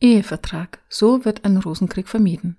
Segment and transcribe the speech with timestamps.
[0.00, 0.78] Ehevertrag.
[0.88, 2.56] So wird ein Rosenkrieg vermieden.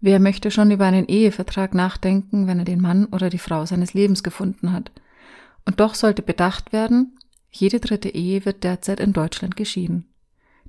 [0.00, 3.94] Wer möchte schon über einen Ehevertrag nachdenken, wenn er den Mann oder die Frau seines
[3.94, 4.92] Lebens gefunden hat?
[5.66, 7.18] Und doch sollte bedacht werden,
[7.50, 10.06] jede dritte Ehe wird derzeit in Deutschland geschieden.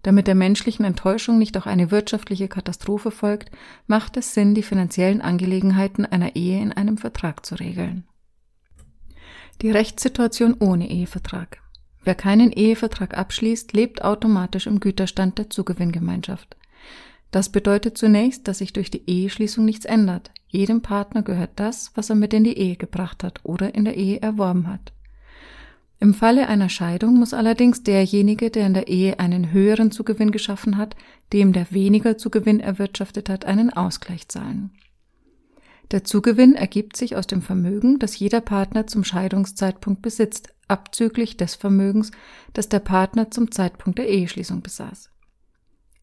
[0.02, 3.52] Damit der menschlichen Enttäuschung nicht auch eine wirtschaftliche Katastrophe folgt,
[3.86, 8.08] macht es Sinn, die finanziellen Angelegenheiten einer Ehe in einem Vertrag zu regeln.
[9.62, 11.62] Die Rechtssituation ohne Ehevertrag.
[12.10, 16.58] Wer keinen Ehevertrag abschließt, lebt automatisch im Güterstand der Zugewinngemeinschaft.
[17.30, 20.32] Das bedeutet zunächst, dass sich durch die Eheschließung nichts ändert.
[20.48, 23.96] Jedem Partner gehört das, was er mit in die Ehe gebracht hat oder in der
[23.96, 24.92] Ehe erworben hat.
[26.00, 30.78] Im Falle einer Scheidung muss allerdings derjenige, der in der Ehe einen höheren Zugewinn geschaffen
[30.78, 30.96] hat,
[31.32, 34.72] dem der weniger Zugewinn erwirtschaftet hat, einen Ausgleich zahlen.
[35.92, 41.56] Der Zugewinn ergibt sich aus dem Vermögen, das jeder Partner zum Scheidungszeitpunkt besitzt, abzüglich des
[41.56, 42.12] Vermögens,
[42.54, 45.10] das der Partner zum Zeitpunkt der Eheschließung besaß.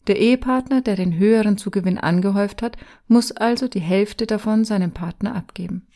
[0.07, 2.77] Der Ehepartner, der den höheren Zugewinn angehäuft hat,
[3.07, 5.87] muss also die Hälfte davon seinem Partner abgeben.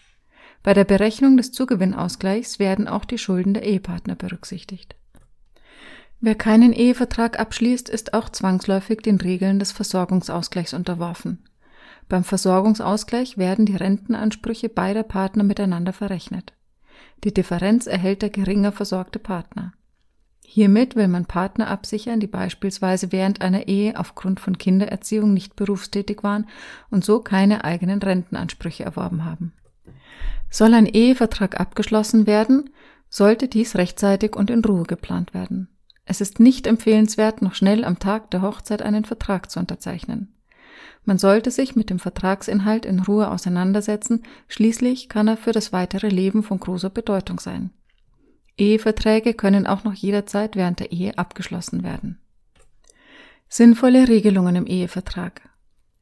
[0.64, 4.96] Bei der Berechnung des Zugewinnausgleichs werden auch die Schulden der Ehepartner berücksichtigt.
[6.20, 11.44] Wer keinen Ehevertrag abschließt, ist auch zwangsläufig den Regeln des Versorgungsausgleichs unterworfen.
[12.12, 16.52] Beim Versorgungsausgleich werden die Rentenansprüche beider Partner miteinander verrechnet.
[17.24, 19.72] Die Differenz erhält der geringer versorgte Partner.
[20.46, 26.22] Hiermit will man Partner absichern, die beispielsweise während einer Ehe aufgrund von Kindererziehung nicht berufstätig
[26.22, 26.50] waren
[26.90, 29.54] und so keine eigenen Rentenansprüche erworben haben.
[30.50, 32.72] Soll ein Ehevertrag abgeschlossen werden,
[33.08, 35.70] sollte dies rechtzeitig und in Ruhe geplant werden.
[36.04, 40.36] Es ist nicht empfehlenswert, noch schnell am Tag der Hochzeit einen Vertrag zu unterzeichnen.
[41.04, 46.10] Man sollte sich mit dem Vertragsinhalt in Ruhe auseinandersetzen, schließlich kann er für das weitere
[46.10, 47.72] Leben von großer Bedeutung sein.
[48.58, 52.20] Eheverträge können auch noch jederzeit während der Ehe abgeschlossen werden.
[53.50, 55.50] Sinnvolle Regelungen im Ehevertrag.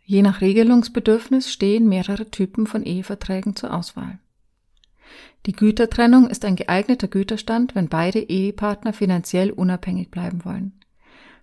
[0.03, 4.19] Je nach Regelungsbedürfnis stehen mehrere Typen von Eheverträgen zur Auswahl.
[5.45, 10.78] Die Gütertrennung ist ein geeigneter Güterstand, wenn beide Ehepartner finanziell unabhängig bleiben wollen.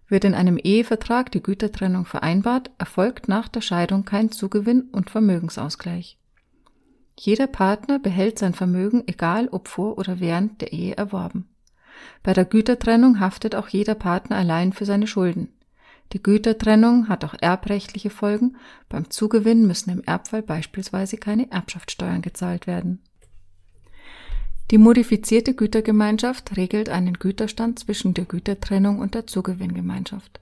[0.08, 6.18] Wird in einem Ehevertrag die Gütertrennung vereinbart, erfolgt nach der Scheidung kein Zugewinn und Vermögensausgleich.
[7.18, 11.48] Jeder Partner behält sein Vermögen, egal ob vor oder während der Ehe erworben.
[12.22, 15.48] Bei der Gütertrennung haftet auch jeder Partner allein für seine Schulden.
[16.12, 18.56] Die Gütertrennung hat auch erbrechtliche Folgen.
[18.88, 23.02] Beim Zugewinn müssen im Erbfall beispielsweise keine Erbschaftssteuern gezahlt werden.
[24.70, 30.40] Die modifizierte Gütergemeinschaft regelt einen Güterstand zwischen der Gütertrennung und der Zugewinngemeinschaft.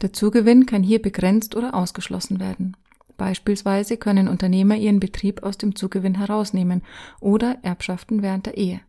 [0.00, 2.76] Der Zugewinn kann hier begrenzt oder ausgeschlossen werden.
[3.18, 6.82] Beispielsweise können Unternehmer ihren Betrieb aus dem Zugewinn herausnehmen
[7.20, 8.80] oder Erbschaften während der Ehe.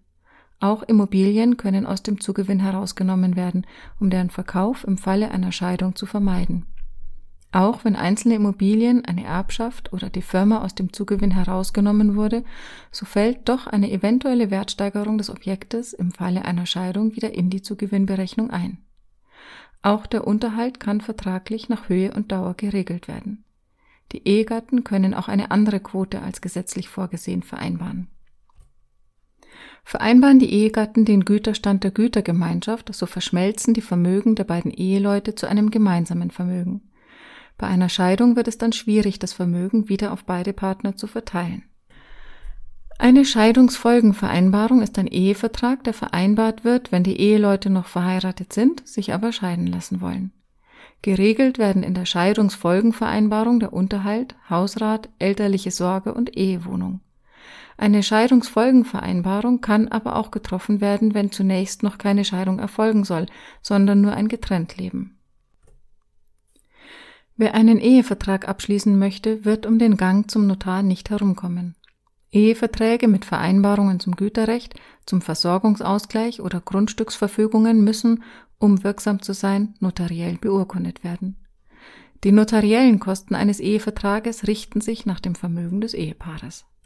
[0.62, 3.66] Auch Immobilien können aus dem Zugewinn herausgenommen werden,
[4.00, 6.66] um deren Verkauf im Falle einer Scheidung zu vermeiden.
[7.52, 12.44] Auch wenn einzelne Immobilien, eine Erbschaft oder die Firma aus dem Zugewinn herausgenommen wurde,
[12.92, 17.64] so fällt doch eine eventuelle Wertsteigerung des Objektes im Falle einer Scheidung wieder in die
[17.64, 18.78] Zugewinnberechnung ein.
[19.82, 23.46] Auch der Unterhalt kann vertraglich nach Höhe und Dauer geregelt werden.
[24.12, 28.10] Die Ehegatten können auch eine andere Quote als gesetzlich vorgesehen vereinbaren.
[29.84, 35.48] Vereinbaren die Ehegatten den Güterstand der Gütergemeinschaft, so verschmelzen die Vermögen der beiden Eheleute zu
[35.48, 36.89] einem gemeinsamen Vermögen.
[37.60, 41.64] Bei einer Scheidung wird es dann schwierig, das Vermögen wieder auf beide Partner zu verteilen.
[42.98, 49.14] Eine Scheidungsfolgenvereinbarung ist ein Ehevertrag, der vereinbart wird, wenn die Eheleute noch verheiratet sind, sich
[49.14, 50.32] aber scheiden lassen wollen.
[51.02, 57.02] Geregelt werden in der Scheidungsfolgenvereinbarung der Unterhalt, Hausrat, elterliche Sorge und Ehewohnung.
[57.78, 63.26] Eine Scheidungsfolgenvereinbarung kann aber auch getroffen werden, wenn zunächst noch keine Scheidung erfolgen soll,
[63.62, 65.19] sondern nur ein Getrenntleben.
[67.40, 71.78] Wer einen Ehevertrag abschließen möchte, wird um den Gang zum Notar nicht herumkommen.
[72.32, 78.24] Eheverträge mit Vereinbarungen zum Güterrecht, zum Versorgungsausgleich oder Grundstücksverfügungen müssen
[78.58, 81.38] um wirksam zu sein, notariell beurkundet werden.
[82.26, 86.66] Die notariellen Kosten eines Ehevertrages richten sich nach dem Vermögen des Ehepaares